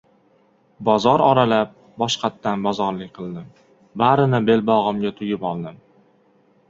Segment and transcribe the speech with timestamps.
[0.87, 3.45] Bozor oralab, boshqatdan bozorlik qildim.
[4.03, 5.79] Barini belbog‘imga tugib oldim.